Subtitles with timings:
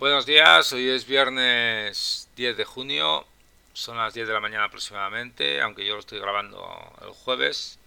[0.00, 3.26] Buenos días, hoy es viernes 10 de junio,
[3.74, 6.66] son las 10 de la mañana aproximadamente, aunque yo lo estoy grabando
[7.02, 7.78] el jueves.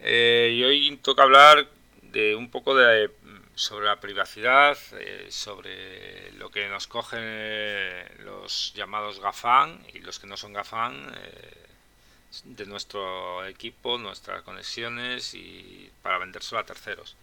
[0.00, 1.68] Eh, y hoy toca hablar
[2.02, 3.08] de un poco de
[3.54, 10.18] sobre la privacidad, eh, sobre lo que nos cogen eh, los llamados GAFAN y los
[10.18, 11.06] que no son GAFAN
[12.42, 17.14] de nuestro equipo, nuestras conexiones y para vendérselo a terceros.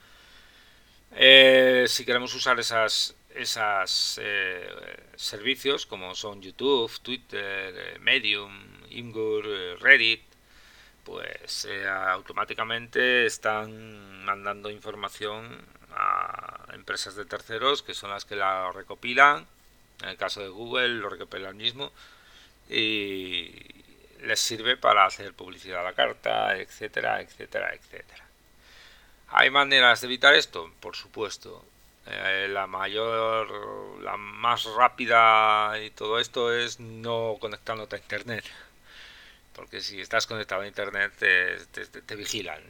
[1.91, 4.67] si queremos usar esas esos eh,
[5.15, 8.51] servicios como son YouTube, Twitter, eh, Medium,
[8.89, 10.21] Imgur, eh, Reddit,
[11.03, 11.67] pues
[12.09, 19.47] automáticamente están mandando información a empresas de terceros que son las que la recopilan.
[20.01, 21.93] En el caso de Google lo recopilan mismo
[22.69, 23.53] y
[24.21, 28.25] les sirve para hacer publicidad a la carta, etcétera, etcétera, etcétera.
[29.29, 30.71] ¿Hay maneras de evitar esto?
[30.81, 31.63] Por supuesto.
[32.09, 38.45] Eh, la mayor, la más rápida y todo esto es no conectándote a internet.
[39.53, 42.61] Porque si estás conectado a internet te, vigilan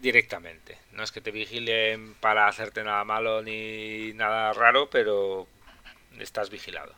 [0.00, 0.78] directamente.
[0.92, 5.48] No es que te vigilen para hacerte nada malo ni nada raro, pero
[6.18, 6.94] estás vigilado.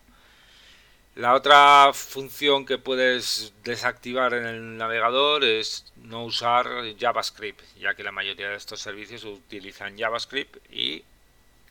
[1.14, 6.66] La otra función que puedes desactivar en el navegador es no usar
[6.98, 11.04] JavaScript, ya que la mayoría de estos servicios utilizan JavaScript y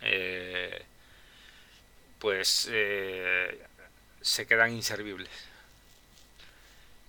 [0.02, 0.84] eh,
[2.20, 3.60] pues eh,
[4.22, 5.30] se quedan inservibles.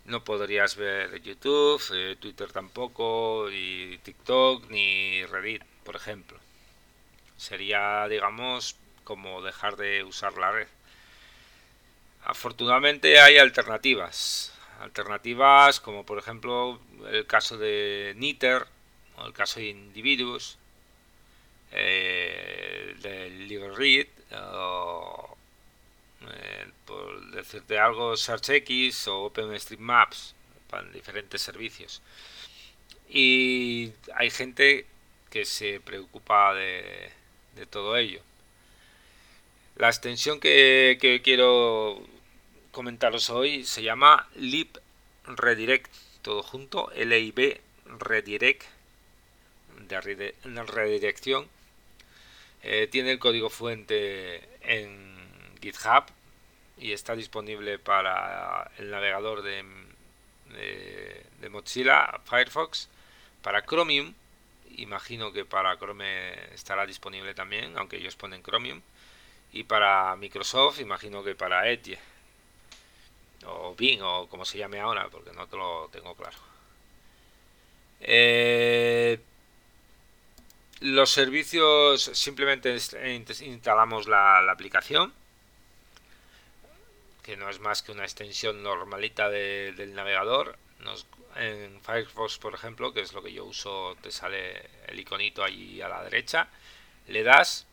[0.04, 6.38] No podrías ver YouTube, eh, Twitter tampoco, ni TikTok, ni Reddit, por ejemplo.
[7.36, 10.68] Sería, digamos, como dejar de usar la red.
[12.24, 14.52] Afortunadamente hay alternativas.
[14.80, 16.80] Alternativas como por ejemplo
[17.10, 18.66] el caso de Niter
[19.16, 20.58] o el caso de Individuos
[21.72, 25.36] eh, del LibreRead o
[26.30, 30.34] eh, por decirte algo SearchX o OpenStreetMaps
[30.68, 32.02] para diferentes servicios.
[33.08, 34.86] Y hay gente
[35.30, 37.12] que se preocupa de,
[37.70, 38.20] todo ello.
[39.76, 42.02] La extensión que, quiero
[42.72, 45.92] comentaros hoy se llama libredirect
[46.22, 47.60] todo junto LIB
[47.98, 48.64] redirect
[49.88, 51.48] de redirección
[52.62, 55.18] eh, tiene el código fuente en
[55.60, 56.04] GitHub
[56.78, 59.64] y está disponible para el navegador de,
[61.40, 62.88] de, Mozilla, Firefox,
[63.42, 64.14] para Chromium.
[64.76, 68.80] Imagino que para Chrome estará disponible también, aunque ellos ponen Chromium.
[69.52, 71.98] Y para Microsoft, imagino que para Edge.
[73.46, 76.36] O Bing, o como se llame ahora, porque no te lo tengo claro.
[78.00, 79.18] Eh,
[80.80, 82.76] los servicios simplemente
[83.40, 85.12] instalamos la, aplicación
[87.22, 90.56] que no es más que una extensión normalita del navegador.
[91.36, 95.80] En Firefox por ejemplo que es lo que yo uso te sale el iconito ahí
[95.82, 96.48] a la derecha
[97.08, 97.66] le das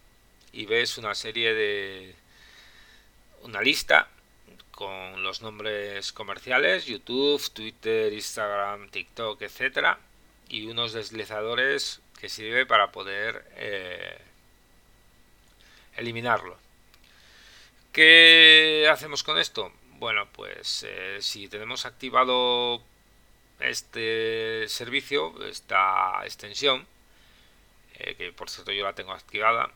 [0.52, 2.16] y ves una serie de
[3.44, 4.10] una lista
[4.72, 10.00] con los nombres comerciales YouTube, Twitter, Instagram, TikTok, etcétera
[10.50, 14.18] y unos deslizadores sirve para poder eh,
[15.98, 16.58] eliminarlo.
[17.92, 19.72] ¿Qué hacemos con esto?
[20.00, 22.82] Bueno, pues eh, si tenemos activado
[23.60, 26.86] este servicio, esta extensión,
[27.96, 29.72] eh, que por cierto yo la tengo activada,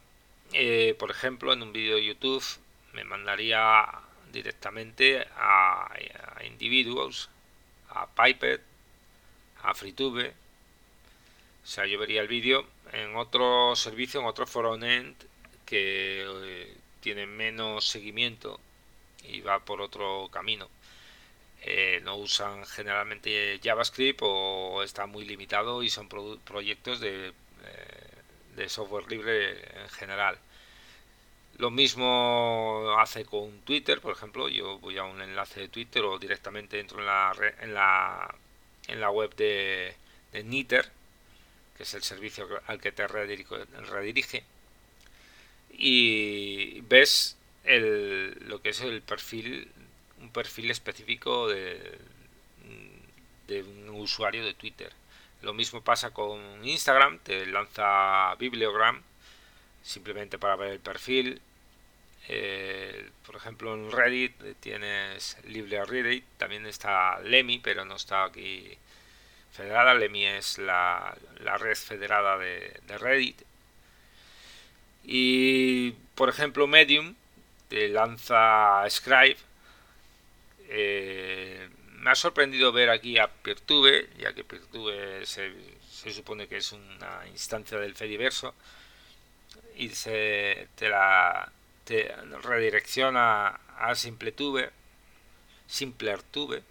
[0.98, 2.44] por ejemplo en un vídeo de YouTube
[2.94, 3.86] me mandaría
[4.32, 5.88] directamente a,
[6.36, 7.30] a individuos,
[7.90, 8.62] a Pipet,
[9.64, 10.34] a FreeTube,
[11.64, 15.16] o sea, yo vería el vídeo en otro servicio, en otro frontend
[15.66, 18.59] que eh, tiene menos seguimiento
[19.24, 20.68] y va por otro camino.
[21.62, 27.34] Eh, no usan generalmente JavaScript o está muy limitado y son proyectos de, eh,
[28.56, 30.40] de software libre en general.
[31.58, 36.17] Lo mismo hace con Twitter, por ejemplo, yo voy a un enlace de Twitter o
[36.17, 38.35] directamente entro en la, en la,
[38.88, 39.94] en la web de,
[40.32, 40.90] de Niter
[41.79, 44.43] que es el servicio al que te redirige,
[45.72, 49.72] y ves el, lo que es el perfil,
[50.20, 51.97] un perfil específico de,
[53.47, 54.91] un usuario de Twitter.
[55.41, 59.02] Lo mismo pasa con Instagram, te lanza Bibliogram
[59.82, 61.41] simplemente para ver el perfil.
[62.28, 68.78] Eh, por ejemplo, en Reddit tienes LibreReddit, también está Lemmy, pero no está aquí
[69.51, 69.93] federada.
[69.93, 71.16] Lemmy es la,
[71.59, 73.41] red federada de, Reddit.
[75.03, 77.16] Y por ejemplo, Medium
[77.67, 79.37] te lanza Scribe.
[80.69, 81.67] Eh,
[81.99, 85.51] me ha sorprendido ver aquí a Peertube, ya que Peertube se,
[85.90, 88.53] se supone que es una instancia del Fediverso
[89.75, 91.51] y se te la
[91.85, 92.13] te
[92.43, 93.47] redirecciona
[93.78, 94.69] a SimpleTube,
[95.67, 96.61] SimplerTube.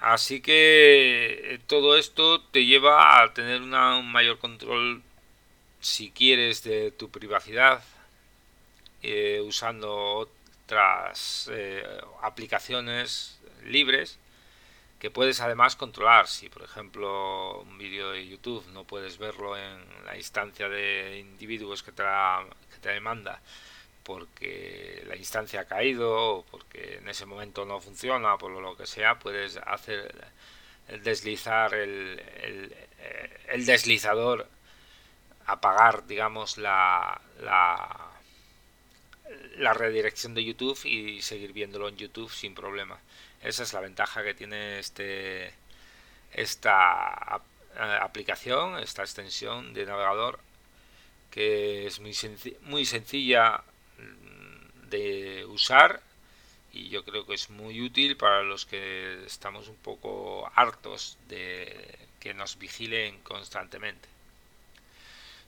[0.00, 5.02] Así que eh, todo esto te lleva a tener un mayor control
[5.80, 7.82] si quieres de tu privacidad
[9.02, 10.28] eh, usando
[10.66, 11.82] otras eh,
[12.22, 14.18] aplicaciones libres
[14.98, 16.26] que puedes además controlar.
[16.28, 21.82] Si por ejemplo un vídeo de YouTube no puedes verlo en la instancia de individuos
[21.82, 23.40] que te, que te demanda
[24.06, 28.86] porque la instancia ha caído o porque en ese momento no funciona, por lo que
[28.86, 30.14] sea, puedes hacer
[31.02, 32.22] deslizar el,
[33.48, 34.48] el, deslizador
[35.46, 38.12] apagar digamos la, la,
[39.56, 43.00] la redirección de YouTube y seguir viéndolo en YouTube sin problema.
[43.42, 45.52] Esa es la ventaja que tiene este
[46.32, 47.40] esta
[47.76, 50.38] eh, aplicación, esta extensión de navegador
[51.30, 52.14] que es muy,
[52.62, 53.62] muy sencilla
[54.90, 56.00] de usar
[56.72, 61.98] y yo creo que es muy útil para los que estamos un poco hartos de
[62.20, 64.08] que nos vigilen constantemente.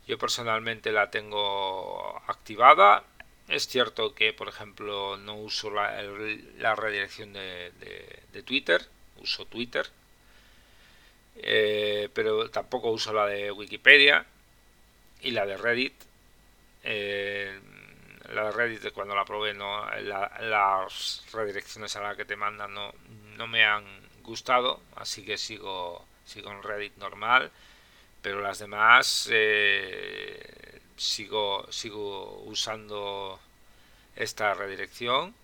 [0.07, 3.05] Yo personalmente la tengo activada
[3.49, 7.73] es cierto que, por ejemplo, no uso la, redirección de,
[8.33, 8.87] de, Twitter,
[9.17, 9.89] uso Twitter,
[11.37, 14.27] eh, pero tampoco uso la de Wikipedia
[15.23, 15.95] y la de Reddit.
[16.85, 17.59] Eh,
[18.35, 19.85] la Reddit cuando la probé no
[20.41, 22.93] las redirecciones a la que te mandan no,
[23.37, 23.85] no me han
[24.23, 27.51] gustado así que sigo sigo en Reddit normal
[28.23, 33.41] pero las demás eh, sigo, sigo usando
[34.17, 35.35] esta redirección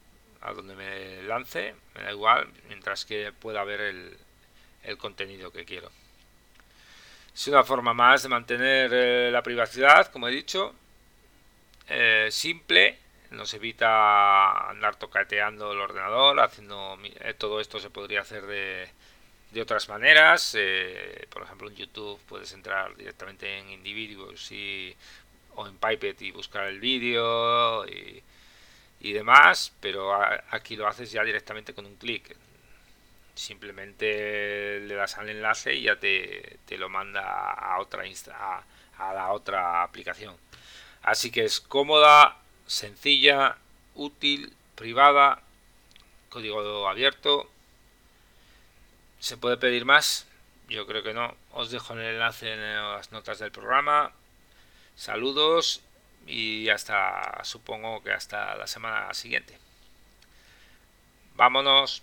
[0.40, 4.16] a donde me lance, me da igual, mientras que pueda ver el,
[4.82, 5.90] el contenido que quiero.
[7.34, 10.74] Es una forma más de mantener eh, la privacidad, como he dicho,
[11.88, 12.98] eh, simple,
[13.30, 18.88] nos evita andar tocateando el ordenador, haciendo eh, todo esto se podría hacer de,
[19.50, 20.56] de otras maneras,
[21.30, 24.96] por ejemplo en YouTube puedes entrar directamente en individuos y
[25.56, 28.22] o en Pipet y buscar el vídeo y,
[29.12, 30.14] demás, pero
[30.50, 32.34] aquí lo haces ya directamente con un clic.
[33.34, 38.64] Simplemente le das al enlace y ya te, lo manda a otra a,
[38.98, 40.36] a la otra aplicación.
[41.04, 43.58] Así que es cómoda, sencilla,
[43.94, 45.42] útil, privada,
[46.30, 47.48] código abierto.
[49.20, 50.26] ¿Se puede pedir más?
[50.68, 51.34] Yo creo que no.
[51.52, 54.12] Os dejo el enlace en las notas del programa.
[54.96, 55.82] Saludos
[56.26, 59.58] y hasta, supongo que hasta la semana siguiente.
[61.34, 62.02] Vámonos.